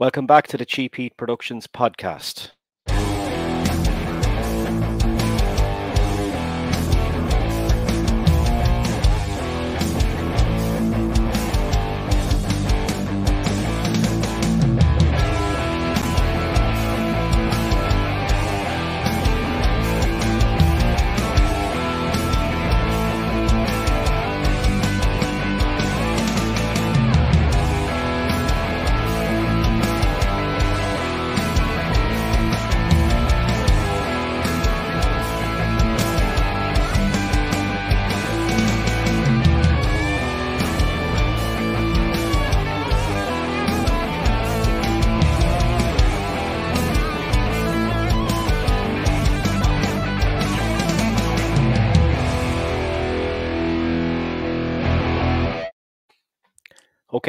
[0.00, 2.52] Welcome back to the Cheap Heat Productions podcast.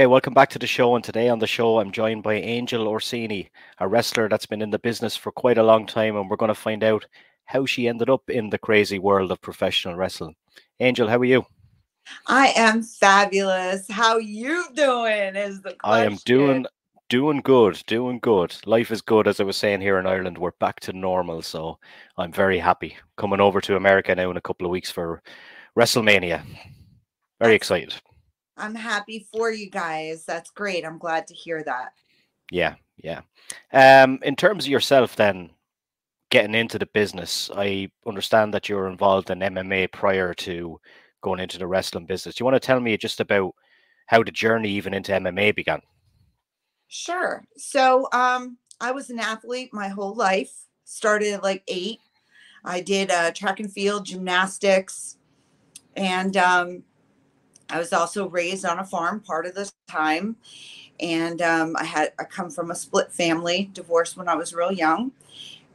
[0.02, 0.96] Okay, welcome back to the show.
[0.96, 4.72] And today on the show, I'm joined by Angel Orsini, a wrestler that's been in
[4.72, 6.16] the business for quite a long time.
[6.16, 7.06] And we're going to find out
[7.46, 10.36] how she ended up in the crazy world of professional wrestling.
[10.80, 11.46] Angel, how are you?
[12.26, 13.86] I am fabulous.
[13.92, 15.36] How you doing?
[15.36, 15.80] Is the question.
[15.84, 16.66] I am doing
[17.10, 18.56] doing good, doing good.
[18.66, 20.40] Life is good, as I was saying here in Ireland.
[20.40, 21.78] We're back to normal, so
[22.18, 22.98] I'm very happy.
[23.18, 25.22] Coming over to America now in a couple of weeks for
[25.78, 26.42] WrestleMania.
[27.40, 27.94] Very excited.
[28.62, 30.24] I'm happy for you guys.
[30.24, 30.86] That's great.
[30.86, 31.94] I'm glad to hear that.
[32.52, 33.22] Yeah, yeah.
[33.74, 35.50] Um, in terms of yourself, then
[36.30, 40.80] getting into the business, I understand that you were involved in MMA prior to
[41.22, 42.36] going into the wrestling business.
[42.36, 43.56] Do you want to tell me just about
[44.06, 45.82] how the journey even into MMA began?
[46.88, 47.44] Sure.
[47.58, 50.52] So, um, I was an athlete my whole life.
[50.84, 52.00] Started at like eight.
[52.64, 55.18] I did uh, track and field, gymnastics,
[55.96, 56.84] and um,
[57.72, 60.36] I was also raised on a farm part of the time.
[61.00, 64.72] And um, I had I come from a split family, divorced when I was real
[64.72, 65.12] young.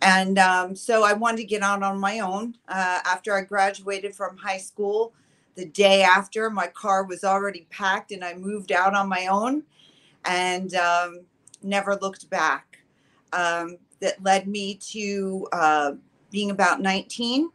[0.02, 2.56] And um, so I wanted to get out on my own.
[2.68, 5.12] Uh, after I graduated from high school,
[5.56, 9.62] the day after, my car was already packed and I moved out on my own
[10.26, 11.20] and um,
[11.62, 12.78] never looked back.
[13.32, 15.92] Um, that led me to uh,
[16.30, 17.50] being about 19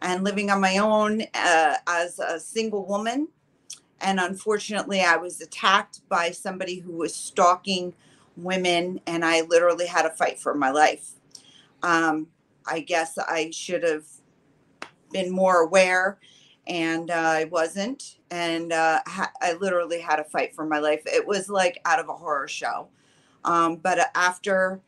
[0.00, 3.28] and living on my own uh, as a single woman
[4.02, 7.94] and unfortunately i was attacked by somebody who was stalking
[8.36, 11.12] women and i literally had a fight for my life.
[11.82, 12.28] Um,
[12.66, 14.04] i guess i should have
[15.12, 16.18] been more aware
[16.66, 21.02] and uh, i wasn't and uh, ha- i literally had a fight for my life.
[21.06, 22.88] It was like out of a horror show.
[23.44, 24.80] Um, but after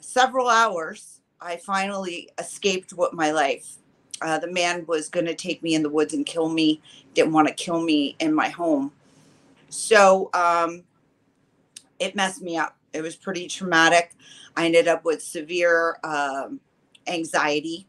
[0.00, 3.78] several hours i finally escaped with my life
[4.22, 6.80] uh, the man was going to take me in the woods and kill me,
[7.14, 8.92] didn't want to kill me in my home.
[9.68, 10.84] So um,
[11.98, 12.76] it messed me up.
[12.92, 14.14] It was pretty traumatic.
[14.56, 16.60] I ended up with severe um,
[17.06, 17.86] anxiety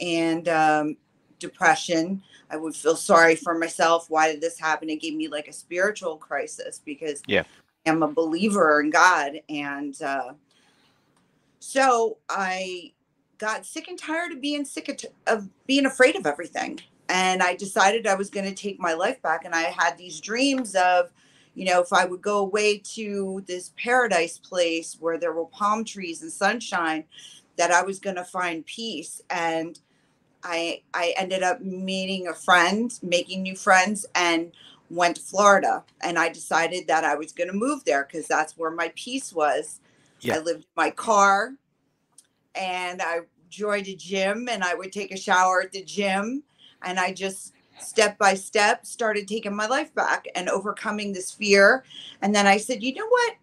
[0.00, 0.96] and um,
[1.38, 2.22] depression.
[2.50, 4.10] I would feel sorry for myself.
[4.10, 4.90] Why did this happen?
[4.90, 7.44] It gave me like a spiritual crisis because yeah.
[7.86, 9.40] I'm a believer in God.
[9.48, 10.32] And uh,
[11.60, 12.92] so I
[13.38, 16.80] got sick and tired of being sick of, of being afraid of everything.
[17.10, 19.44] And I decided I was going to take my life back.
[19.44, 21.10] And I had these dreams of,
[21.54, 25.84] you know, if I would go away to this paradise place where there were palm
[25.84, 27.04] trees and sunshine,
[27.56, 29.20] that I was going to find peace.
[29.28, 29.78] And
[30.44, 34.52] I I ended up meeting a friend, making new friends, and
[34.88, 35.82] went to Florida.
[36.02, 39.32] And I decided that I was going to move there because that's where my peace
[39.32, 39.80] was.
[40.20, 40.36] Yeah.
[40.36, 41.54] I lived in my car
[42.54, 46.44] and I joined a gym and I would take a shower at the gym
[46.82, 51.84] and I just step by step started taking my life back and overcoming this fear.
[52.22, 53.36] And then I said, you know what?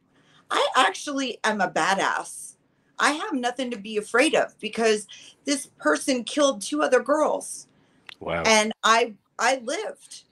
[0.52, 2.56] I actually am a badass.
[3.00, 5.08] I have nothing to be afraid of because
[5.46, 7.68] this person killed two other girls.
[8.20, 8.44] Wow.
[8.46, 10.24] And I I lived.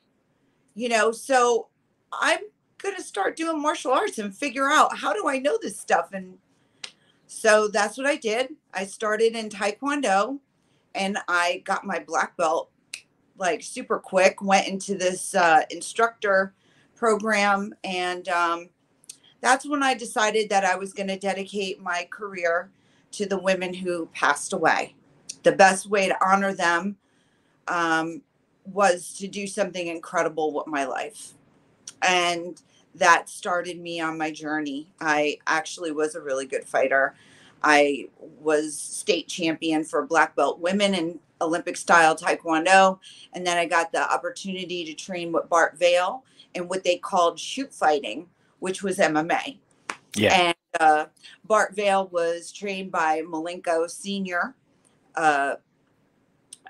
[0.73, 1.67] You know, so
[2.11, 2.39] I'm
[2.79, 6.09] going to start doing martial arts and figure out how do I know this stuff
[6.11, 6.37] and
[7.27, 8.55] so that's what I did.
[8.73, 10.39] I started in Taekwondo
[10.93, 12.69] and I got my black belt
[13.37, 16.53] like super quick, went into this uh, instructor
[16.95, 17.73] program.
[17.83, 18.69] And um,
[19.41, 22.69] that's when I decided that I was going to dedicate my career
[23.11, 24.95] to the women who passed away.
[25.43, 26.97] The best way to honor them
[27.67, 28.21] um,
[28.65, 31.33] was to do something incredible with my life.
[32.01, 32.61] And
[32.95, 34.87] that started me on my journey.
[34.99, 37.15] I actually was a really good fighter.
[37.63, 38.09] I
[38.39, 42.99] was state champion for black belt women in Olympic style taekwondo.
[43.33, 47.39] And then I got the opportunity to train with Bart Vale in what they called
[47.39, 48.27] shoot fighting,
[48.59, 49.57] which was MMA.
[50.15, 50.33] Yeah.
[50.33, 51.05] And uh,
[51.43, 54.55] Bart Vale was trained by Malenko Senior,
[55.15, 55.55] uh,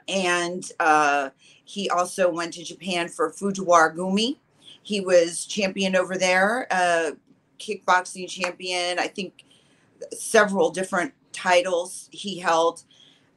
[0.07, 1.30] and uh,
[1.63, 4.38] he also went to Japan for Fujiwara Gumi.
[4.83, 7.12] He was champion over there, uh,
[7.57, 9.00] kickboxing champion.
[9.00, 9.45] I think
[10.13, 12.83] several different titles he held.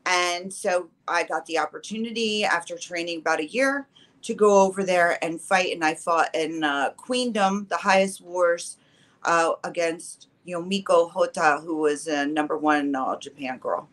[0.09, 3.87] And so I got the opportunity after training about a year
[4.23, 5.75] to go over there and fight.
[5.75, 8.79] And I fought in uh, Queendom, the highest wars,
[9.25, 13.89] uh, against Yumiko Hotta, who was a number one uh, Japan girl.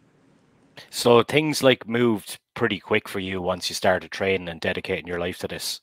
[0.89, 5.19] So things like moved pretty quick for you once you started training and dedicating your
[5.19, 5.81] life to this.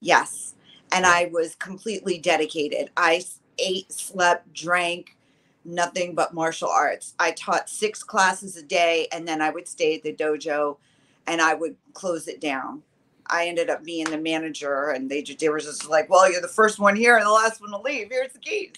[0.00, 0.54] Yes.
[0.90, 2.90] And I was completely dedicated.
[2.96, 3.24] I
[3.58, 5.16] ate, slept, drank,
[5.64, 7.14] nothing but martial arts.
[7.18, 10.76] I taught six classes a day and then I would stay at the dojo
[11.26, 12.82] and I would close it down.
[13.28, 16.40] I ended up being the manager and they just, they were just like, well, you're
[16.40, 18.08] the first one here and the last one to leave.
[18.10, 18.72] Here's the keys,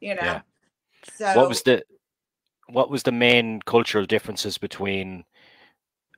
[0.00, 0.22] you know?
[0.22, 0.40] Yeah.
[1.14, 1.84] So What was the
[2.68, 5.24] what was the main cultural differences between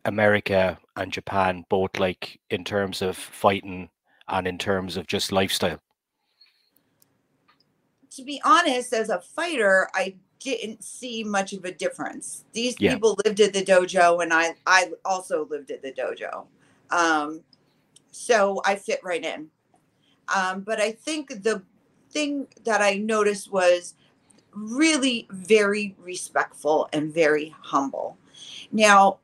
[0.05, 3.91] America and Japan, both like in terms of fighting
[4.29, 5.81] and in terms of just lifestyle?
[8.17, 12.45] To be honest, as a fighter, I didn't see much of a difference.
[12.53, 12.93] These Yeah.
[12.93, 16.47] people lived at the dojo, and I I also lived at the dojo,
[16.91, 17.43] um,
[18.11, 19.51] so I fit right in.
[20.35, 21.63] Um, but I think the
[22.11, 23.95] thing that I noticed was
[24.53, 28.17] really very respectful and very humble.
[28.71, 29.19] Now,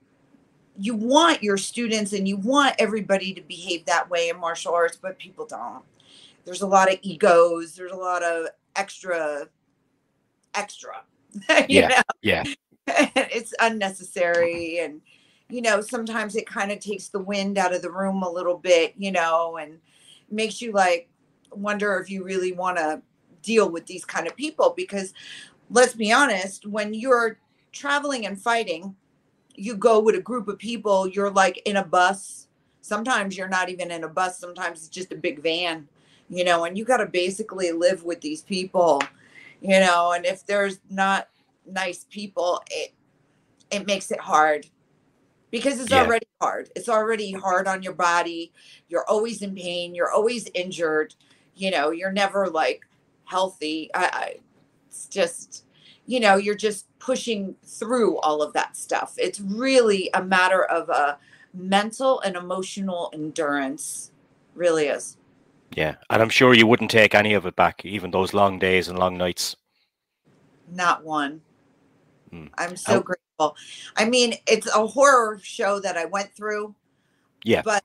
[0.77, 4.97] you want your students and you want everybody to behave that way in martial arts,
[4.97, 5.85] but people don't.
[6.45, 7.75] There's a lot of egos.
[7.75, 9.49] There's a lot of extra,
[10.55, 11.03] extra.
[11.69, 11.89] you Yeah.
[11.89, 12.03] know?
[12.23, 12.45] Yeah.
[12.87, 15.01] it's unnecessary and
[15.49, 18.57] you know sometimes it kind of takes the wind out of the room a little
[18.57, 19.79] bit you know and
[20.31, 21.09] makes you like
[21.53, 23.01] wonder if you really want to
[23.43, 25.13] deal with these kind of people because
[25.71, 27.39] let's be honest when you're
[27.73, 28.95] traveling and fighting
[29.55, 32.49] you go with a group of people you're like in a bus
[32.81, 35.87] sometimes you're not even in a bus sometimes it's just a big van
[36.31, 39.03] you know and you got to basically live with these people
[39.61, 41.29] you know and if there's not
[41.67, 42.95] nice people it
[43.71, 44.67] it makes it hard.
[45.51, 46.03] Because it's Yeah.
[46.05, 46.71] already hard.
[46.77, 48.53] It's already hard on your body.
[48.89, 49.95] You're always in pain.
[49.95, 51.15] You're always injured.
[51.57, 52.87] You know you're never like
[53.25, 53.91] healthy.
[53.95, 54.37] I, I
[54.89, 55.65] it's just
[56.07, 59.15] you know you're just pushing through all of that stuff.
[59.19, 61.19] It's really a matter of a
[61.55, 64.13] mental and emotional endurance.
[64.55, 65.17] Really is
[65.73, 65.97] Yeah.
[66.11, 68.99] And I'm sure you wouldn't take any of it back, even those long days and
[68.99, 69.57] long nights.
[70.73, 71.41] not one
[72.31, 72.47] Hmm.
[72.59, 73.57] i'm so How- grateful
[73.97, 76.77] i mean it's a horror show that i went through
[77.43, 77.63] Yeah.
[77.63, 77.83] but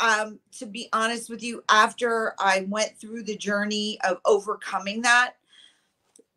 [0.00, 5.36] um to be honest with you after i went through the journey of overcoming that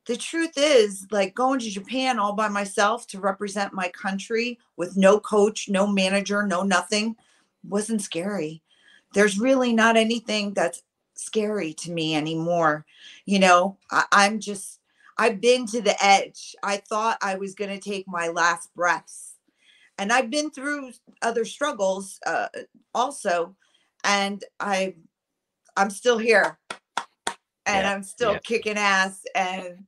[0.06, 4.96] the truth is like going to japan all by myself to represent my country with
[4.96, 7.14] no coach no manager no nothing
[7.68, 8.62] wasn't scary
[9.14, 10.84] there's really not anything that's
[11.16, 12.86] scary to me anymore
[13.26, 13.78] you know?
[13.92, 14.80] I, i'm just
[15.18, 16.56] i've been to the edge.
[16.64, 19.36] I thought i was going to take my last breaths.
[19.98, 22.48] And i've been through other struggles uh,
[22.96, 23.56] also
[24.04, 24.96] and i
[25.78, 26.60] i'm still here.
[27.66, 28.40] And Yeah, i'm still yeah.
[28.40, 29.86] kicking ass and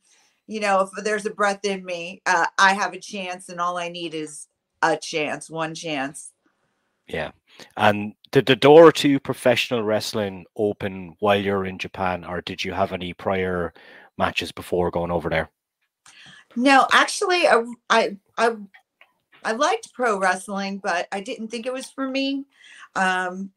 [0.47, 3.77] you know if there's a breath in me uh, i have a chance and all
[3.77, 4.47] i need is
[4.83, 6.31] a chance one chance
[7.07, 7.31] Yeah.
[7.77, 12.73] And did the door to professional wrestling open while you're in Japan, or did you
[12.73, 13.73] have any prior
[14.17, 15.49] matches before going over there?
[16.55, 18.55] No, actually, I, I, I,
[19.43, 22.45] I liked pro wrestling, but I didn't think it was for me.
[22.95, 23.51] Um,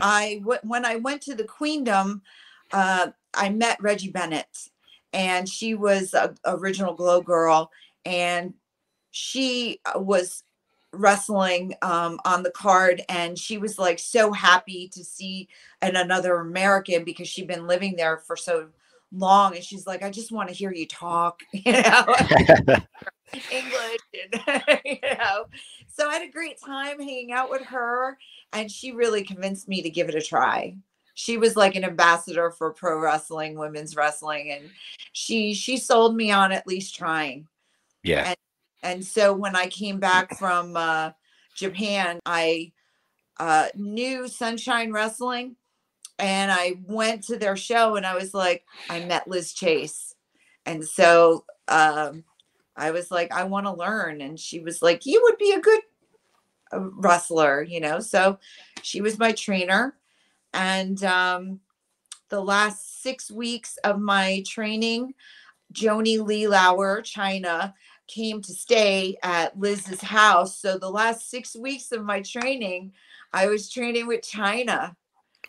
[0.00, 2.20] I when I went to the Queendom,
[2.72, 4.68] uh, I met Reggie Bennett,
[5.12, 7.70] and she was a original Glow Girl,
[8.04, 8.54] and
[9.10, 10.42] she uh, was
[10.92, 15.48] wrestling um, on the card, and she was like so happy to see
[15.82, 18.68] an another American because she'd been living there for so
[19.12, 22.14] long, and she's like, I just want to hear you talk, you know.
[23.50, 24.00] English
[24.46, 25.46] and you know.
[25.88, 28.18] So I had a great time hanging out with her
[28.52, 30.76] and she really convinced me to give it a try.
[31.14, 34.70] She was like an ambassador for pro wrestling, women's wrestling and
[35.12, 37.46] she she sold me on at least trying.
[38.02, 38.28] yeah.
[38.28, 38.36] And
[39.04, 41.12] so when I came back from uh
[41.56, 42.72] Japan, I
[43.38, 45.56] uh knew Sunshine Wrestling
[46.18, 50.14] and I went to their show and I was like I met Liz Chase.
[50.66, 52.24] And so um
[52.76, 54.20] I was like, I want to learn.
[54.20, 55.80] And she was like, You would be a good
[56.72, 58.00] uh, wrestler, you know?
[58.00, 58.38] So
[58.82, 59.96] she was my trainer.
[60.52, 61.60] And um,
[62.28, 65.14] the last six weeks of my training,
[65.72, 67.74] Joni Lee Laurer, Chyna,
[68.10, 70.58] came to stay at Liz's house.
[70.58, 72.92] So the last six weeks of my training,
[73.32, 74.96] I was training with Chyna.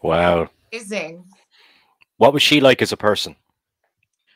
[0.04, 0.50] Wow.
[0.72, 1.26] Amazing.
[2.18, 3.36] What was she like as a person?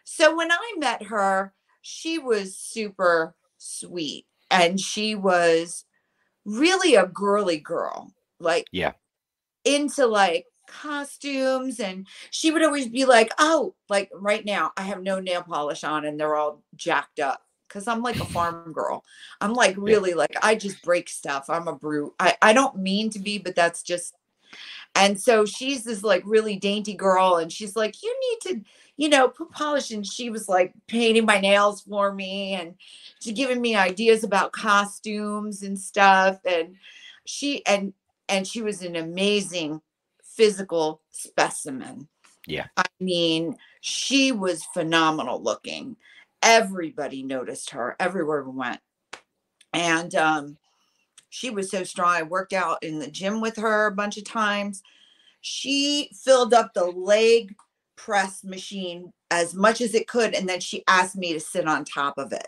[0.03, 5.86] So when I met her, she was super sweet and she was
[6.46, 8.12] really a girly girl.
[8.39, 8.94] Like yeah.
[9.63, 15.01] Into like costumes and she would always be like, "Oh, like right now I have
[15.01, 19.03] no nail polish on and they're all jacked up." Because I'm like a farm girl.
[19.41, 20.17] I'm like really yeah.
[20.17, 21.50] like I just break stuff.
[21.50, 22.13] I'm a brute.
[22.19, 24.15] I, I don't mean to be, but that's just
[24.95, 29.10] and so she's this like really dainty girl, and she's like, You need to, you
[29.10, 29.91] know, put polish.
[29.91, 32.75] And she was like painting my nails for me and
[33.19, 36.39] she giving me ideas about costumes and stuff.
[36.45, 36.75] And
[37.25, 37.93] she and
[38.29, 39.81] and she was an amazing
[40.24, 42.07] physical specimen.
[42.48, 42.67] Yeah.
[42.77, 45.98] I mean, she was phenomenal looking
[46.46, 48.80] everybody noticed her everywhere we went.
[49.74, 50.58] And um,
[51.30, 52.14] she was so strong.
[52.14, 54.82] I worked out in the gym with her a bunch of times.
[55.42, 57.54] She filled up the leg
[57.98, 60.34] press machine as much as it could.
[60.34, 62.48] And then she asked me to sit on top of it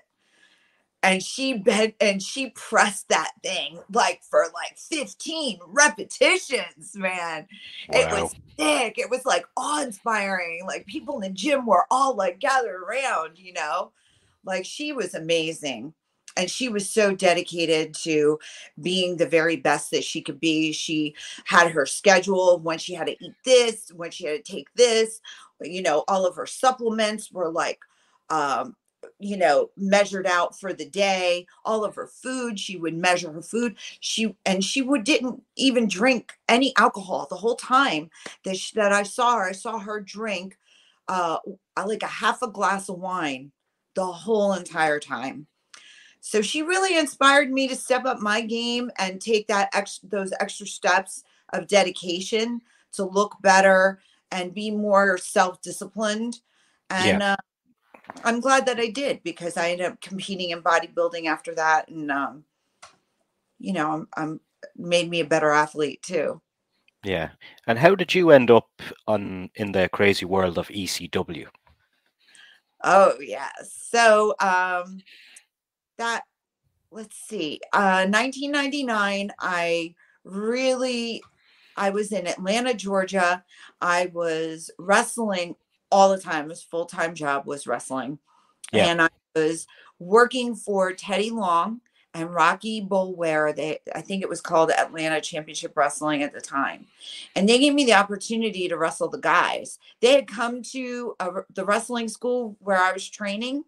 [1.08, 7.48] and she bent and she pressed that thing like for like 15 repetitions man.
[7.90, 8.00] Wow.
[8.00, 8.98] it was thick.
[8.98, 10.66] It was like awe-inspiring.
[10.68, 13.92] Like people in the gym were all like gathered around you know?
[14.44, 15.94] Like she was amazing.
[16.36, 18.38] And she was so dedicated to
[18.80, 20.72] being the very best that she could be.
[20.72, 24.68] She had her schedule when she had to eat this when she had to take
[24.76, 25.20] this
[25.62, 27.80] you know all of her supplements were like
[28.30, 28.76] um
[29.20, 33.42] you know measured out for the day all of her food she would measure her
[33.42, 33.76] food.
[34.00, 38.10] She and she would didn't even drink any alcohol the whole time
[38.44, 39.46] that she, that I saw her.
[39.46, 40.58] I saw her drink
[41.08, 41.38] uh
[41.86, 43.52] like a half a glass of wine
[43.96, 45.48] the whole entire time.
[46.20, 50.34] So she really inspired me to step up my game and take that ex- those
[50.40, 52.62] extra steps of dedication
[52.94, 56.42] to look better and be more self-disciplined.
[56.90, 57.34] And yeah.
[57.34, 57.38] uh,
[58.24, 62.12] I'm glad that I did because I ended up competing in bodybuilding after that, and
[62.12, 62.44] um,
[63.60, 64.40] you know, I'm, I'm
[64.76, 66.42] made me a better athlete too.
[67.04, 67.30] Yeah,
[67.68, 68.70] and how did you end up
[69.08, 71.48] on in the crazy world of ECW?
[72.84, 75.00] Oh yes, so um,
[75.98, 76.24] that
[76.92, 79.32] let's see, uh, 1999.
[79.40, 81.22] I really,
[81.76, 83.44] I was in Atlanta, Georgia.
[83.82, 85.56] I was wrestling
[85.92, 86.50] all the time.
[86.50, 88.20] His full time job was wrestling.
[88.72, 88.88] Yeah.
[88.88, 89.68] And I was
[90.00, 91.82] working for Teddy Long
[92.14, 93.56] and Rocky Bolware.
[93.56, 96.88] They, I think it was called Atlanta Championship Wrestling at the time.
[97.36, 99.80] And they gave me the opportunity to wrestle the guys.
[100.02, 103.64] They had come to a, the wrestling school where I was training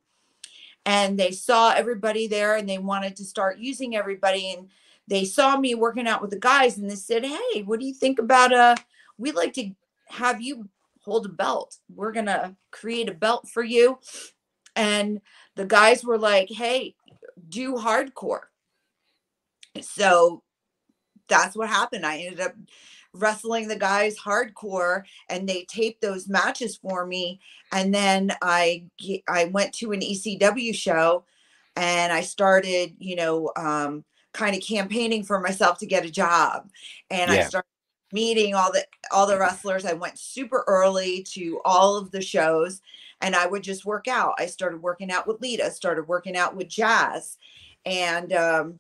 [0.86, 4.56] and they saw everybody there and they wanted to start using everybody.
[4.58, 4.70] And
[5.08, 7.94] they saw me working out with the guys and they said, Hey, what do you
[7.94, 8.76] think about, uh,
[9.18, 9.72] we'd like to
[10.08, 10.68] have you
[11.10, 11.76] hold a belt.
[11.94, 14.00] We're going to create a belt for you.
[14.76, 15.22] And
[15.56, 16.96] the guys were like, hey,
[17.50, 18.44] do hardcore.
[19.82, 20.44] So
[21.28, 22.06] that's what happened.
[22.06, 22.54] I ended up
[23.14, 27.40] wrestling the guys hardcore and they taped those matches for me
[27.72, 28.84] and then i
[29.28, 31.26] i went to an ecw show
[31.76, 36.70] and i started you know um, kind of campaigning for myself to get a job
[37.10, 37.40] and yeah.
[37.40, 37.69] i started
[38.12, 39.86] meeting all the all the wrestlers.
[39.86, 42.82] I went super early to all of the shows
[43.22, 44.36] and I would just work out.
[44.38, 47.38] I started working out with Lita, started working out with Jazz.
[47.86, 48.80] And um,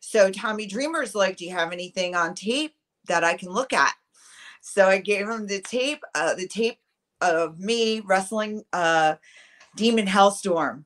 [0.00, 2.74] so Tommy Dreamer's like, Do you have anything on tape
[3.06, 3.94] that I can look at?
[4.60, 6.78] So I gave him the tape, uh, the tape
[7.20, 9.16] of me wrestling uh,
[9.76, 10.84] Demon Hellstorm.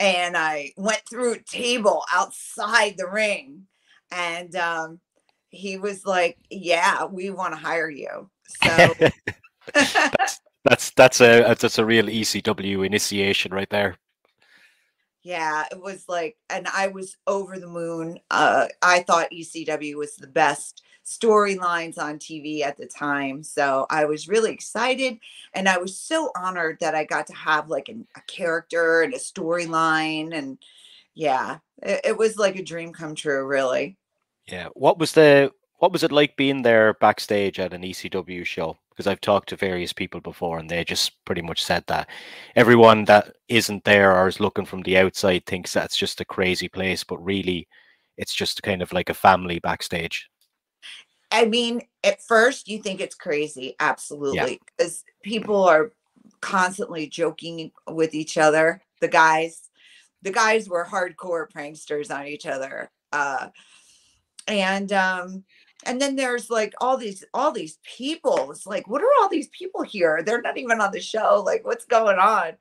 [0.00, 3.66] And I went through a table outside the ring.
[4.10, 5.00] And um,
[5.50, 8.30] he was like, "Yeah, we want to hire you."
[8.64, 8.94] So
[9.74, 13.96] that's, that's that's a that's a real ECW initiation right there.
[15.22, 18.20] Yeah, it was like, and I was over the moon.
[18.30, 23.42] Uh, I thought ECW was the best storylines on TV at the time.
[23.42, 25.18] So I was really excited.
[25.54, 29.12] And I was so honored that I got to have like an, a character and
[29.12, 30.32] a storyline.
[30.32, 30.58] And
[31.14, 33.96] yeah, it, it, was like a dream come true, really.
[34.46, 34.68] Yeah.
[34.74, 38.76] What was the what was it like being there backstage at an ECW show?
[38.90, 42.08] Because I've talked to various people before and they just pretty much said that
[42.54, 46.68] everyone that isn't there or is looking from the outside thinks that's just a crazy
[46.68, 47.66] place, but really
[48.18, 50.28] it's just kind of like a family backstage.
[51.32, 55.92] I mean, at first you think it's crazy, absolutely, because people are
[56.40, 58.82] constantly joking with each other.
[59.00, 59.70] The guys,
[60.22, 62.90] the guys were hardcore pranksters on each other.
[63.12, 63.48] Uh,
[64.50, 65.44] and um,
[65.86, 68.50] and then there's like all these all these people.
[68.50, 70.22] It's like, what are all these people here?
[70.24, 71.42] They're not even on the show.
[71.44, 72.52] Like, what's going on?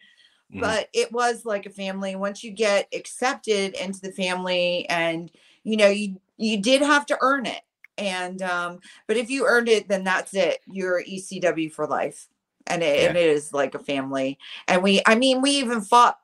[0.51, 0.61] Mm-hmm.
[0.61, 2.15] But it was like a family.
[2.15, 5.31] Once you get accepted into the family, and
[5.63, 7.61] you know, you you did have to earn it.
[7.97, 10.59] And um, but if you earned it, then that's it.
[10.65, 12.27] You're ECW for life.
[12.67, 13.07] And it, yeah.
[13.07, 14.37] and it is like a family.
[14.67, 16.19] And we, I mean, we even fought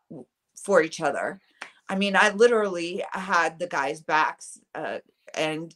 [0.55, 1.41] for each other.
[1.89, 4.99] I mean, I literally had the guys' backs, uh,
[5.37, 5.73] and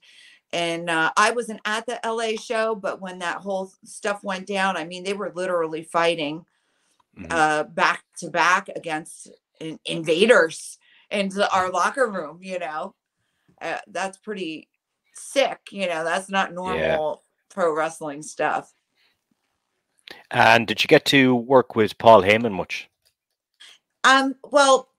[0.51, 4.77] and uh, I wasn't at the LA show, but when that whole stuff went down,
[4.77, 6.45] I mean, they were literally fighting
[7.17, 7.27] mm-hmm.
[7.29, 10.79] uh, back to back against in- invaders
[11.11, 12.39] into our locker room.
[12.41, 12.95] You know,
[13.61, 14.69] uh, that's pretty
[15.13, 15.59] sick.
[15.71, 17.53] You know, that's not normal yeah.
[17.53, 18.73] pro wrestling stuff.
[20.31, 22.89] And did you get to work with Paul Heyman much?
[24.03, 24.89] Um, well,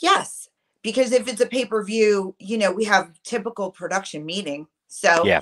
[0.00, 0.39] yes,
[0.82, 4.66] because if it's a pay per view, you know, we have typical production meeting.
[4.88, 5.40] So, yeah.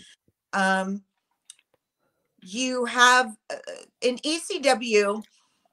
[0.53, 1.03] Um,
[2.41, 3.57] you have uh,
[4.01, 5.23] in ECW,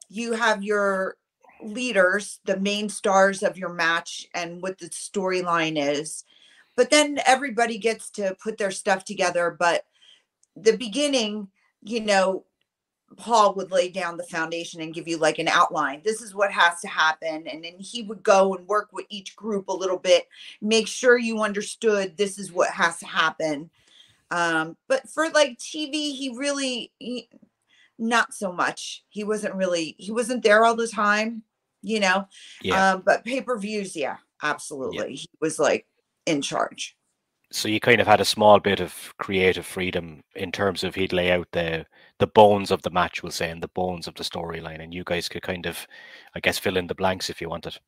[0.08, 1.16] you have your
[1.62, 6.24] leaders, the main stars of your match, and what the storyline is.
[6.76, 9.56] But then everybody gets to put their stuff together.
[9.58, 9.86] But
[10.54, 11.48] the beginning,
[11.82, 12.44] you know,
[13.16, 16.02] Paul would lay down the foundation and give you like an outline.
[16.04, 17.46] This is what has to happen.
[17.46, 20.28] And then he would go and work with each group a little bit,
[20.60, 23.70] make sure you understood this is what has to happen.
[24.30, 27.28] Um, but for like TV, he really, he,
[27.98, 29.04] not so much.
[29.08, 31.42] He wasn't really, he wasn't there all the time,
[31.82, 32.26] you know?
[32.62, 32.92] Yeah.
[32.92, 35.10] Um, but pay per views, yeah, absolutely.
[35.10, 35.16] Yeah.
[35.16, 35.86] He was like
[36.26, 36.96] in charge.
[37.52, 41.12] So you kind of had a small bit of creative freedom in terms of he'd
[41.12, 41.86] lay out the
[42.18, 45.04] the bones of the match, we'll say, and the bones of the storyline, and you
[45.04, 45.86] guys could kind of,
[46.34, 47.78] I guess, fill in the blanks if you wanted.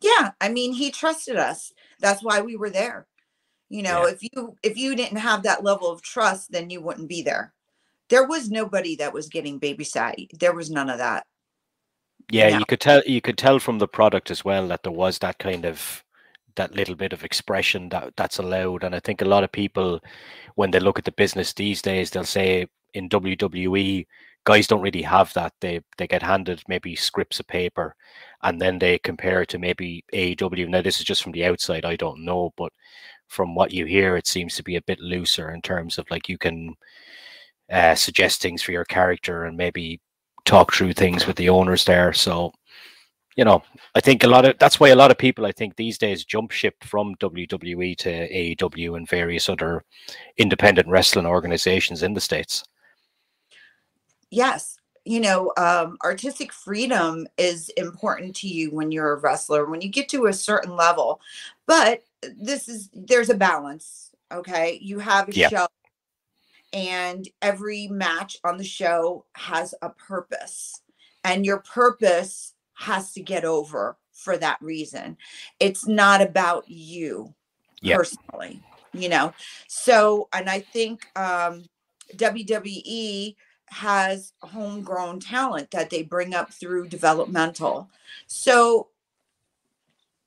[0.00, 1.72] Yeah, I mean, he trusted us.
[2.00, 3.06] That's why we were there.
[3.68, 4.12] You know, yeah.
[4.12, 7.52] if you if you didn't have that level of trust, then you wouldn't be there.
[8.08, 10.28] There was nobody that was getting babysat.
[10.38, 11.24] There was none of that.
[12.30, 12.58] Yeah, no.
[12.58, 15.38] you could tell you could tell from the product as well that there was that
[15.38, 16.04] kind of
[16.56, 18.84] that little bit of expression that that's allowed.
[18.84, 20.00] And I think a lot of people,
[20.56, 24.06] when they look at the business these days, they'll say in WWE,
[24.44, 25.52] guys don't really have that.
[25.60, 27.94] They they get handed maybe scripts of paper,
[28.42, 30.68] and then they compare it to maybe AEW.
[30.68, 31.84] Now this is just from the outside.
[31.84, 32.72] I don't know, but
[33.28, 36.28] from what you hear, it seems to be a bit looser in terms of like
[36.28, 36.74] you can
[37.70, 40.00] uh, suggest things for your character and maybe
[40.44, 42.12] talk through things with the owners there.
[42.12, 42.52] So
[43.36, 43.62] you know,
[43.94, 46.24] I think a lot of that's why a lot of people I think these days
[46.24, 49.84] jump ship from WWE to AEW and various other
[50.38, 52.64] independent wrestling organizations in the states.
[54.30, 59.82] Yes, you know, um, artistic freedom is important to you when you're a wrestler when
[59.82, 61.20] you get to a certain level,
[61.66, 62.02] but
[62.36, 64.10] this is there's a balance.
[64.32, 65.48] Okay, you have a yeah.
[65.48, 65.66] show,
[66.72, 70.80] and every match on the show has a purpose,
[71.22, 75.16] and your purpose has to get over for that reason.
[75.60, 77.34] It's not about you
[77.80, 77.98] yep.
[77.98, 78.60] personally,
[78.92, 79.32] you know.
[79.66, 81.64] So, and I think um,
[82.14, 83.34] WWE
[83.68, 87.90] has homegrown talent that they bring up through developmental.
[88.26, 88.88] So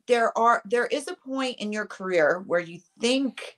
[0.07, 3.57] there are there is a point in your career where you think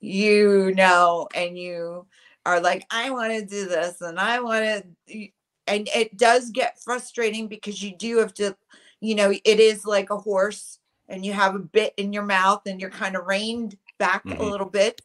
[0.00, 2.06] you know and you
[2.46, 4.64] are like I want to do this and I want
[5.08, 5.28] to
[5.68, 8.56] and it does get frustrating because you do have to
[9.00, 10.78] you know it is like a horse
[11.08, 14.40] and you have a bit in your mouth and you're kind of reined back mm-hmm.
[14.40, 15.00] a little bit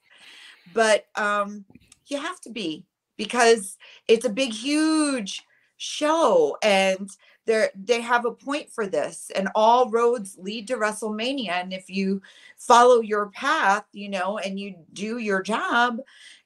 [0.73, 1.65] but um
[2.07, 2.85] you have to be
[3.17, 5.43] because it's a big huge
[5.77, 7.09] show and
[7.45, 11.89] they they have a point for this and all roads lead to wrestlemania and if
[11.89, 12.21] you
[12.57, 15.99] follow your path you know and you do your job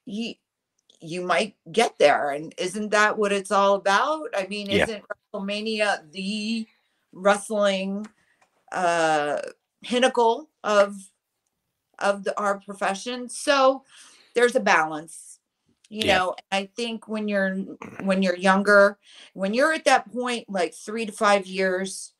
[0.05, 0.33] you
[0.99, 2.31] you might get there.
[2.31, 4.29] And isn't that what it's all about?
[4.35, 4.83] I mean, yeah.
[4.83, 6.67] isn't WrestleMania the
[7.13, 8.05] wrestling
[8.71, 9.39] uh
[9.83, 10.95] pinnacle of
[11.99, 13.29] of the our profession?
[13.29, 13.83] So
[14.35, 15.39] there's a balance.
[15.89, 16.17] You yeah.
[16.17, 17.55] know, I think when you're
[18.01, 18.97] when you're younger,
[19.33, 22.13] when you're at that point like 3 to 5 years,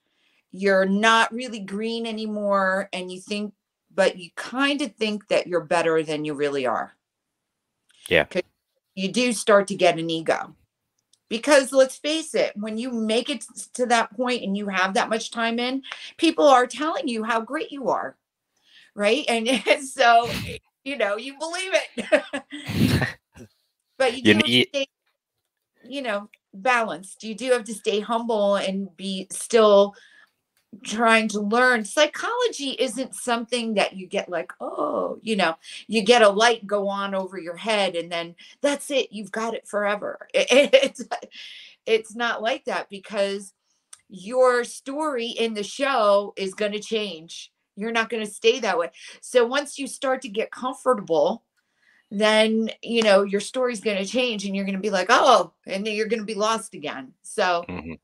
[0.52, 3.54] you're not really green anymore and you think
[3.94, 6.94] but you kind of think that you're better than you really are.
[8.08, 8.26] Yeah
[8.98, 10.56] you do start to get an ego.
[11.30, 15.10] Because let's face it, when you make it to that point and you have that
[15.10, 15.84] much time in,
[16.18, 18.18] people are telling you how great you are.
[18.96, 19.24] Right.
[19.30, 19.48] And
[19.88, 20.30] so
[20.84, 23.04] you know, you believe it.
[23.98, 24.88] but you do You have to stay,
[25.88, 27.24] you know, balanced.
[27.24, 29.94] You do have to stay humble and be still
[30.84, 31.86] trying to learn.
[31.86, 35.56] Psychology isn't something that you get like, oh, you know,
[35.88, 39.12] you get a light go on over your head and then that's it.
[39.12, 40.28] You've got it forever.
[40.34, 41.04] It- it's
[41.86, 43.54] it's not like that because
[44.10, 47.52] your story in the show is going to change.
[47.76, 48.90] You're not going to stay that way.
[49.22, 51.44] So once you start to get comfortable,
[52.12, 55.54] then you know your story's going to change and you're going to be like, oh,
[55.66, 57.14] and then you're going to be lost again.
[57.24, 58.00] So Mhm.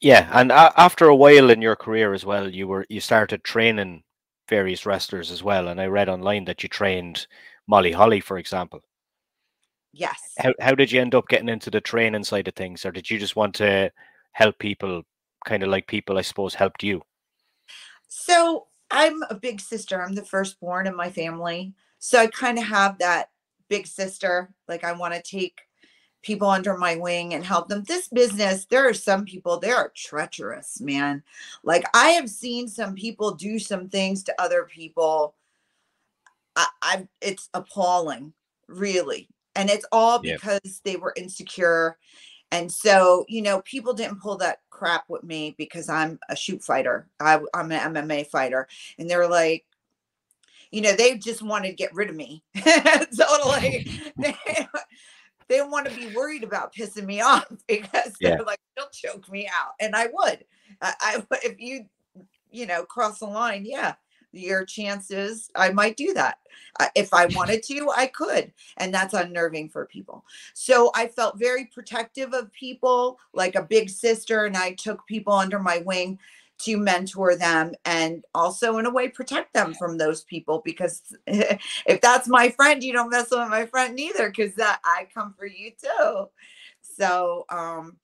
[0.00, 3.44] Yeah, and a- after a while in your career as well, you were you started
[3.44, 4.02] training
[4.48, 5.68] various wrestlers as well.
[5.68, 7.26] And I read online that you trained
[7.68, 8.82] Molly Holly, for example.
[9.92, 10.38] yes.
[10.38, 13.10] How how did you end up getting into the training side of things, or did
[13.10, 13.92] you just want to
[14.32, 15.02] help people,
[15.44, 17.02] kind of like people, I suppose, helped you?
[18.08, 20.02] So I'm a big sister.
[20.02, 21.74] I'm the firstborn in my family.
[21.98, 23.30] So I kind of have that
[23.68, 24.50] big sister.
[24.66, 25.60] Like I want to take
[26.22, 27.84] people under my wing and help them.
[27.84, 31.22] This business, there are some people, they are treacherous, man.
[31.62, 35.34] Like I have seen some people do some things to other people.
[36.56, 38.32] I, I it's appalling,
[38.66, 39.28] really.
[39.54, 40.36] And it's all Yeah.
[40.36, 41.98] because they were insecure.
[42.50, 46.62] And so, you know, people didn't pull that crap with me because I'm a shoot
[46.62, 47.06] fighter.
[47.20, 48.68] I, I'm an MMA fighter.
[48.98, 49.64] And they're like,
[50.70, 52.42] you know, they just wanted to get rid of me.
[53.18, 53.86] totally.
[55.48, 58.36] They, want to be worried about pissing me off because Yeah.
[58.36, 59.72] they're like, they'll choke me out.
[59.80, 60.44] And I would.
[60.80, 61.86] I, I if you,
[62.50, 63.94] you know, cross the line, yeah,
[64.32, 66.38] your chances, I might do that.
[66.78, 68.52] Uh, if I wanted to, I could.
[68.76, 70.24] And that's unnerving for people.
[70.54, 75.32] So I felt very protective of people, like a big sister, and I took people
[75.32, 76.18] under my wing
[76.58, 82.00] to mentor them and also in a way protect them from those people because if
[82.00, 85.46] that's my friend you don't mess with my friend either because that i come for
[85.46, 86.26] you too.
[86.82, 87.96] So um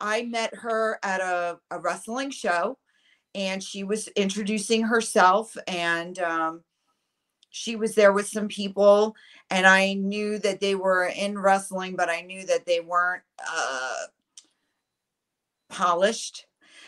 [0.00, 2.78] i met her at a, a wrestling show
[3.34, 6.62] and she was introducing herself and um
[7.50, 9.16] she was there with some people
[9.50, 14.04] and i knew that they were in wrestling but i knew that they weren't uh
[15.68, 16.45] polished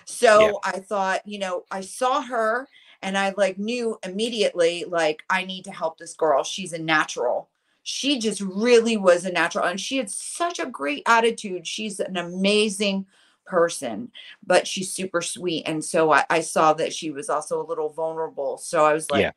[0.09, 2.67] so i thought you know i saw her
[3.03, 6.43] and i like knew immediately like i need to help this girl.
[6.43, 7.51] She's a natural.
[7.83, 11.67] She just really was a natural and she had such a great attitude.
[11.67, 13.07] She's an amazing
[13.47, 14.11] person
[14.47, 17.89] but she's super sweet and so i, I saw that she was also a little
[17.91, 18.59] vulnerable.
[18.59, 19.31] So i was like Yeah.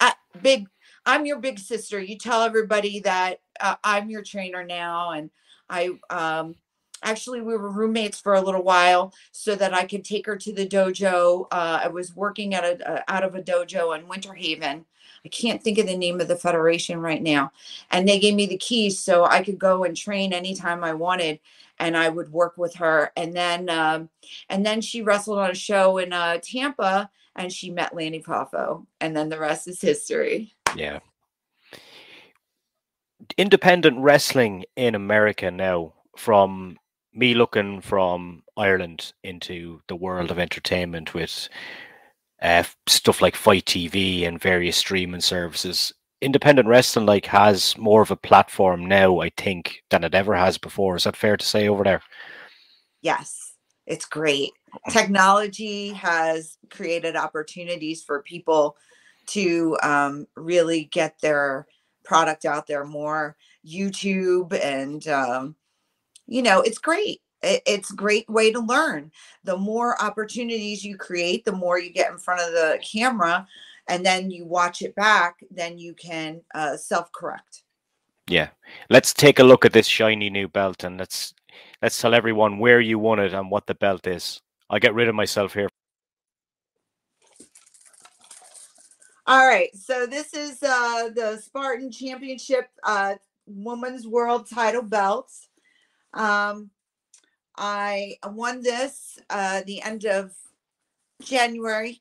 [0.00, 0.66] "Ah, big
[1.06, 2.00] i'm your big sister.
[2.00, 5.30] You tell everybody that uh, i'm your trainer now and
[5.68, 6.54] i um
[7.02, 10.52] actually we were roommates for a little while so that i could take her to
[10.52, 11.46] the dojo.
[11.50, 14.84] Uh, i was working at a out of a dojo in winter haven.
[15.24, 17.52] I can't think of the name of the federation right now.
[17.90, 21.40] And they gave me the keys so i could go and train anytime i wanted
[21.78, 23.12] and i would work with her.
[23.16, 24.08] And then um,
[24.48, 28.86] and then she wrestled on a show in uh, tampa and she met lanny poffo.
[29.00, 30.54] And then the rest is history.
[30.76, 31.00] Yeah.
[33.36, 36.78] Independent wrestling in America now, from
[37.12, 41.48] me looking from Ireland into the world of entertainment with
[42.40, 45.92] uh, stuff like FITE TV and various streaming services.
[46.20, 50.58] Independent wrestling like has more of a platform now, I think, than it ever has
[50.58, 50.96] before.
[50.96, 52.02] Is that fair to say over there?
[53.02, 53.54] Yes,
[53.86, 54.50] it's great.
[54.90, 58.76] Technology has created opportunities for people
[59.26, 61.66] to um, really get their
[62.04, 63.36] product out there more.
[63.66, 65.54] YouTube and um,
[66.30, 67.20] you know, it's great.
[67.42, 69.10] It's a great way to learn.
[69.44, 73.46] The more opportunities you create, the more you get in front of the camera,
[73.88, 75.40] and then you watch it back.
[75.50, 77.64] Then you can uh, self-correct.
[78.28, 78.50] Yeah.
[78.90, 81.34] Let's take a look at this shiny new belt and let's
[81.82, 84.40] let's tell everyone where you won it and what the belt is.
[84.68, 85.68] I'll get rid of myself here.
[89.26, 93.14] All right, so this is uh, the Spartan Championship uh,
[93.46, 95.49] Women's World Title belts.
[96.14, 96.70] Um,
[97.56, 100.32] I won this uh, the end of
[101.22, 102.00] January,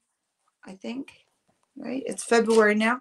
[0.63, 1.26] I think.
[1.76, 3.00] Right, it's February now.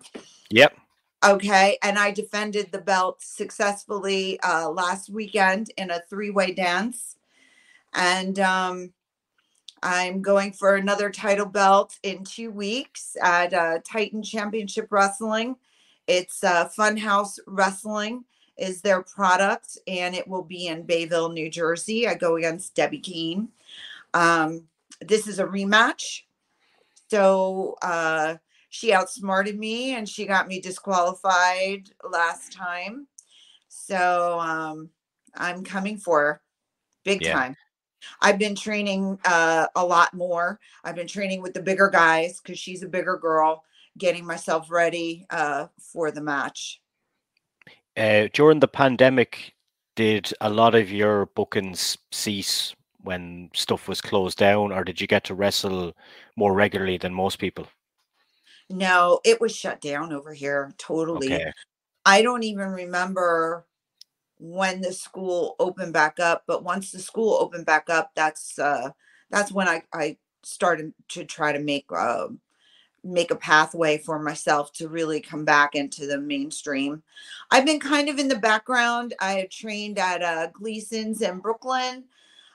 [0.50, 0.76] Yep.
[1.24, 7.16] Okay, and I defended the belt successfully uh, last weekend in a three-way dance,
[7.92, 8.92] and um,
[9.82, 15.56] I'm going for another title belt in two weeks at uh, Titan Championship Wrestling.
[16.06, 18.24] It's uh, Funhouse Wrestling
[18.58, 22.08] is their product, and it will be in Bayville, New Jersey.
[22.08, 23.48] I go against Debbie Keene.
[24.14, 24.64] Um,
[25.00, 26.22] this is a rematch.
[27.10, 28.36] So uh,
[28.68, 33.06] she outsmarted me and she got me disqualified last time.
[33.68, 34.90] So um,
[35.34, 36.42] I'm coming for her
[37.04, 37.32] big yeah.
[37.32, 37.56] time.
[38.20, 40.60] I've been training uh, a lot more.
[40.84, 43.64] I've been training with the bigger guys because she's a bigger girl,
[43.96, 46.80] getting myself ready uh, for the match.
[47.98, 49.54] Uh, during the pandemic,
[49.96, 55.08] did a lot of your bookings cease when stuff was closed down, or did you
[55.08, 55.92] get to wrestle
[56.36, 57.66] more regularly than most people?
[58.70, 61.34] No, it was shut down over here totally.
[61.34, 61.52] Okay.
[62.04, 63.66] I don't even remember
[64.38, 68.90] when the school opened back up, but once the school opened back up, that's uh
[69.30, 72.28] that's when I I started to try to make uh,
[73.08, 77.02] make a pathway for myself to really come back into the mainstream.
[77.50, 79.14] I've been kind of in the background.
[79.20, 82.04] I trained at uh, Gleason's in Brooklyn,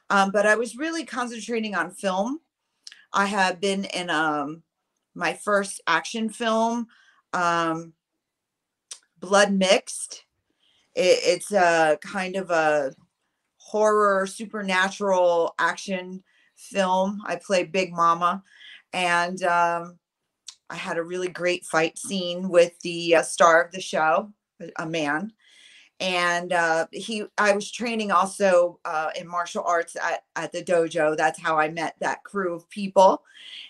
[0.10, 2.40] um, but I was really concentrating on film.
[3.12, 4.64] I have been in um,
[5.16, 6.88] my first action film,
[7.34, 7.94] um,
[9.20, 10.26] Blood Mixed.
[10.96, 12.94] It, it's a kind of a
[13.58, 16.24] horror, supernatural action
[16.56, 17.22] film.
[17.26, 18.44] I play Big Mama,
[18.94, 19.98] and um,
[20.74, 24.34] I had a really great fight scene with the uh, star of the show,
[24.80, 25.32] a man.
[26.00, 31.16] And uh, he, I was training also uh, in martial arts at, at the dojo.
[31.16, 33.22] That's how I met that crew of people.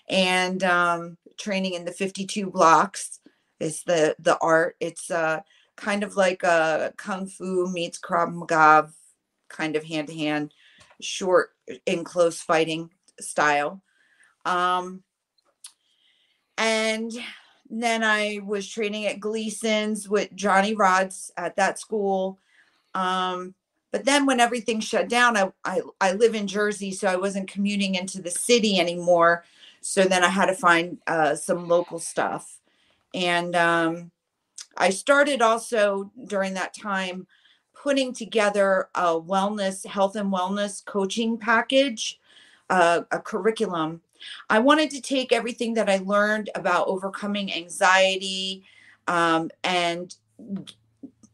[0.08, 3.20] And um, training in the 52 blocks
[3.60, 4.76] is the the art.
[4.80, 5.40] It's uh,
[5.76, 8.90] kind of like a kung fu meets krav maga,
[9.50, 10.54] kind of hand to hand,
[11.02, 11.50] short
[11.84, 12.90] in close fighting
[13.20, 13.82] style.
[14.46, 15.02] Um,
[16.58, 17.12] and
[17.70, 22.38] then I was training at Gleason's with Johnny Rodz at that school.
[22.94, 23.54] Um,
[23.90, 27.50] but then when everything shut down, I, I, I live in Jersey, so I wasn't
[27.50, 29.44] commuting into the city anymore.
[29.80, 32.58] So then I had to find uh, some local stuff.
[33.14, 34.10] And um,
[34.76, 37.26] I started also during that time
[37.74, 42.18] putting together a wellness, health and wellness coaching package,
[42.70, 44.00] uh, a curriculum.
[44.48, 48.64] I wanted to take everything that I learned about overcoming anxiety
[49.06, 50.14] um, and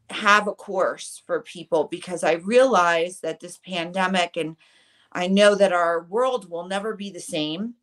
[0.09, 4.57] have a course for people because I realized that this pandemic and
[5.11, 7.75] I know that our world will never be the same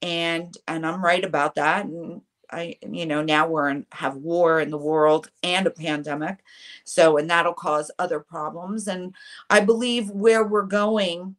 [0.00, 4.60] and and I'm right about that and I, you know, now we're in have war
[4.60, 6.44] in the world and a pandemic.
[6.84, 8.88] So, and that'll cause other problems.
[8.88, 9.14] And
[9.48, 11.36] I believe where we're going,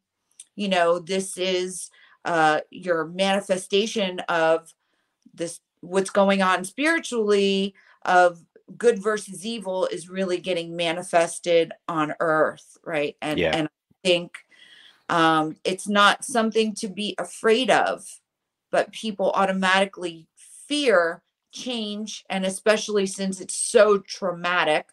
[0.56, 1.92] you know, this is
[2.26, 4.74] uh, your manifestation of
[5.34, 8.44] this, what's going on spiritually of
[8.78, 12.78] good versus evil is really getting manifested on earth.
[12.84, 13.16] Right.
[13.22, 13.56] And, yeah.
[13.56, 14.38] and I think
[15.10, 18.06] um, it's not something to be afraid of,
[18.72, 20.28] but people automatically
[20.68, 24.88] fear change and especially since it's so traumatic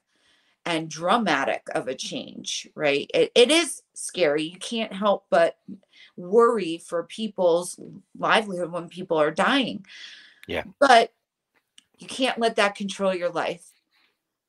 [0.71, 3.11] and dramatic of a change right?
[3.13, 5.57] It, it is scary you can't help but
[6.17, 7.79] worry for people's
[8.19, 9.85] livelihood when people are dying.
[10.47, 10.65] Yeah.
[10.79, 11.13] But
[11.99, 13.65] you can't let that control your life.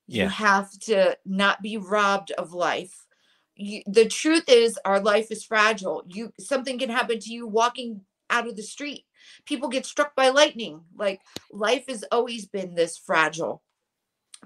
[0.06, 0.28] You yeah.
[0.28, 3.06] have to not be robbed of life.
[3.54, 6.02] You, the truth is our life is fragile.
[6.06, 9.04] You something can happen to you walking out of the street.
[9.46, 10.80] People get struck by lightning.
[10.96, 13.62] Like life has always been this fragile,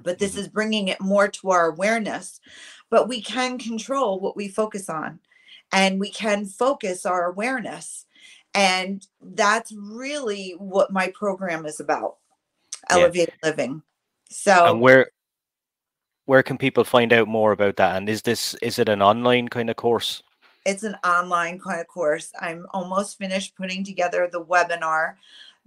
[0.03, 0.41] but this mm-hmm.
[0.41, 2.41] is bringing it more to our awareness.
[2.91, 5.21] But we can control what we focus on,
[5.73, 8.07] and we can focus our awareness.
[8.55, 12.17] And that's really what my program is about
[12.89, 13.51] elevated yeah.
[13.51, 13.83] living.
[14.31, 15.11] So, and where
[16.27, 17.97] where can people find out more about that?
[17.97, 20.23] And is this is it an online kind of course?
[20.65, 22.33] It's an online kind of course.
[22.41, 25.15] I'm almost finished putting together the webinar.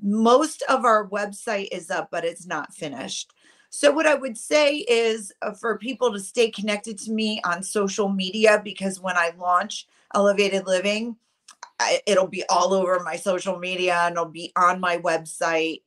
[0.01, 3.33] Most of our website is up, but it's not finished.
[3.71, 7.61] So, what I would say is uh, for people to stay connected to me on
[7.61, 11.17] social media because when I launch Elevated Living,
[11.79, 15.83] I, it'll be all over my social media and it'll be on my website.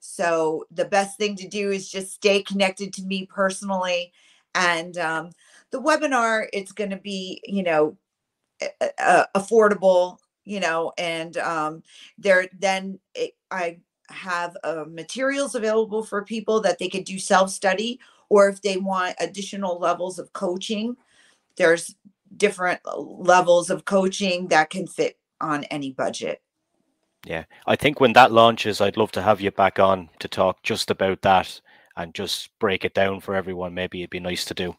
[0.00, 4.12] So, the best thing to do is just stay connected to me personally.
[4.54, 5.30] And um,
[5.72, 7.96] the webinar, it's going to be, you know,
[8.98, 11.82] uh, affordable you know and um
[12.18, 13.78] there then it, i
[14.10, 19.16] have uh, materials available for people that they could do self-study or if they want
[19.20, 20.96] additional levels of coaching
[21.56, 21.94] there's
[22.36, 26.42] different levels of coaching that can fit on any budget.
[27.24, 30.62] Yeah i think when that launches i'd love to have you back on to talk
[30.62, 31.60] just about that
[31.96, 33.72] and just break it down for everyone.
[33.72, 34.76] Maybe it'd be nice to do.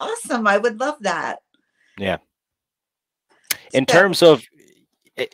[0.00, 1.40] Awesome i would love that.
[1.96, 2.18] Yeah.
[3.72, 4.42] In terms of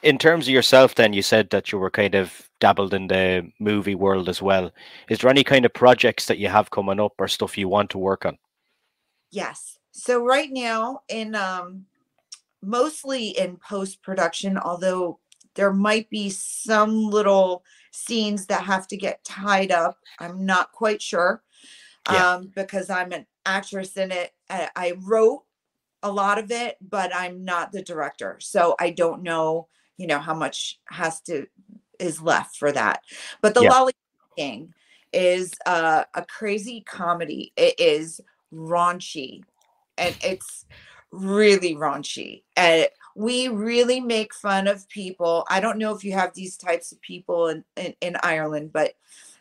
[0.03, 3.51] in terms of yourself, then you said that you were kind of dabbled in the
[3.59, 4.71] movie world as well.
[5.09, 7.91] Is there any kind of projects that you have coming up or stuff you want
[7.91, 8.39] to work on?
[9.31, 9.79] Yes.
[9.93, 11.87] So right now, in um,
[12.63, 15.19] mostly in post production, although
[15.55, 19.99] there might be some little scenes that have to get tied up.
[20.19, 21.43] I'm not quite sure
[22.11, 22.35] yeah.
[22.35, 24.33] um, because I'm an actress in it.
[24.49, 25.43] I, I wrote
[26.03, 28.39] a lot of it, but I'm not the director.
[28.41, 31.47] So I don't know, you know, how much has to
[31.99, 33.03] is left for that.
[33.43, 33.71] But the yeah.
[33.71, 33.93] Lolly
[34.37, 34.73] King
[35.13, 37.53] is uh, a crazy comedy.
[37.57, 38.21] It is
[38.53, 39.43] raunchy
[39.99, 40.65] and it's
[41.13, 42.43] really raunchy.
[42.57, 45.45] And we really make fun of people.
[45.51, 48.95] I don't know if you have these types of people in, in, in Ireland, but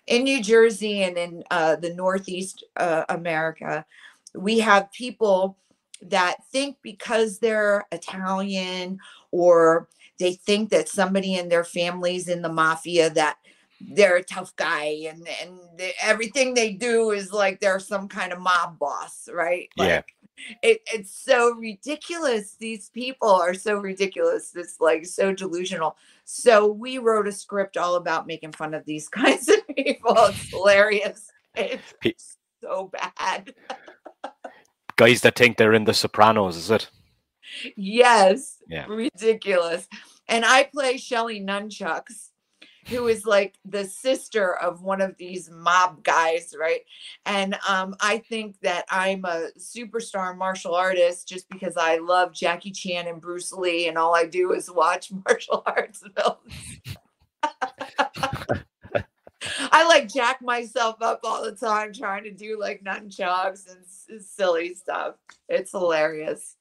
[0.08, 3.86] in New Jersey and in uh, the Northeast uh, America,
[4.34, 5.56] we have people
[6.02, 9.00] that think because they're Italian
[9.32, 9.88] or
[10.20, 13.38] they think that somebody in their families in the mafia that
[13.82, 18.34] they're a tough guy and and they, everything they do is like they're some kind
[18.34, 19.70] of mob boss, right?
[19.78, 20.02] Like, yeah.
[20.64, 22.56] It, it's so ridiculous.
[22.58, 24.56] These people are so ridiculous.
[24.56, 25.98] It's like so delusional.
[26.24, 30.16] So we wrote a script all about making fun of these kinds of people.
[30.16, 31.30] It's hilarious.
[31.56, 33.54] It's so bad.
[35.00, 36.90] Guys that think they're in the Sopranos, is it?
[37.78, 38.58] Yes.
[38.68, 38.86] Yeah.
[38.86, 39.88] Ridiculous.
[40.28, 42.32] And I play Shelly Nunchucks,
[42.90, 46.82] who is like the sister of one of these mob guys, right?
[47.26, 52.72] And um, I think that I'm a superstar martial artist just because I love Jackie
[52.72, 56.82] Chan and Bruce Lee, and all I do is watch martial arts films.
[59.42, 64.28] I like jack myself up all the time trying to do like nunchucks and s-
[64.28, 65.16] silly stuff.
[65.48, 66.58] It's hilarious.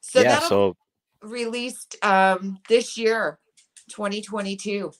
[0.00, 0.76] So yeah, so
[1.22, 3.38] released um, this year,
[3.90, 4.92] 2022.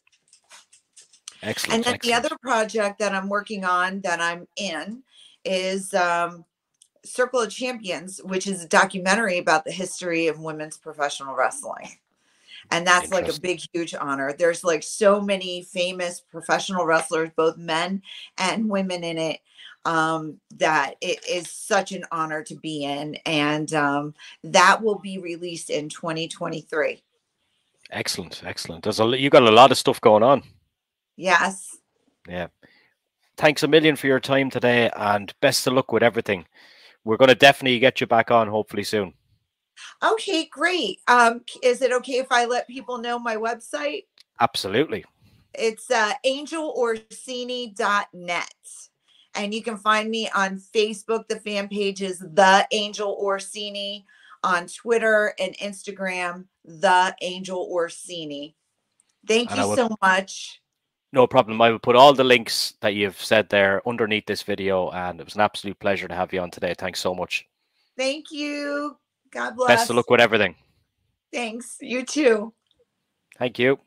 [1.43, 1.75] Excellent.
[1.75, 2.03] And then excellent.
[2.03, 5.03] the other project that I'm working on that I'm in
[5.45, 6.45] is um,
[7.05, 11.99] Circle of Champions, which is a documentary about the history of women's professional wrestling
[12.73, 14.33] and that's like a big huge honor.
[14.33, 18.03] There's like so many famous professional wrestlers both men
[18.39, 19.41] and women in it
[19.85, 25.19] um, that it is such an honor to be in and um, that will be
[25.19, 27.03] released in 2023
[27.91, 28.85] excellent excellent.
[28.85, 30.43] There's a you got a lot of stuff going on.
[31.17, 31.77] Yes.
[32.27, 32.47] Yeah.
[33.37, 36.47] Thanks a million for your time today and best of luck with everything.
[37.05, 39.15] We're going to definitely get you back on hopefully soon
[40.03, 41.01] Okay, great.
[41.09, 44.05] Um, is it okay if I let people know my website?
[44.41, 45.05] Absolutely.
[45.55, 48.55] It's uh, angelorsini.net.
[49.35, 51.27] And you can find me on Facebook.
[51.29, 54.05] The fan page is The Angel Orsini.
[54.45, 58.57] On Twitter and Instagram, The Angel Orsini.
[59.29, 60.61] Thank you would, so much.
[61.13, 61.63] No problem.
[61.63, 64.91] I will put all the links that you've said there underneath this video.
[64.91, 66.75] And it was an absolute pleasure to have you on today.
[66.77, 67.47] Thanks so much.
[67.97, 68.97] Thank you.
[69.33, 69.69] God bless.
[69.69, 70.55] Best of luck with everything.
[71.33, 71.79] Thanks.
[71.81, 72.53] You too.
[73.39, 73.79] Thank you.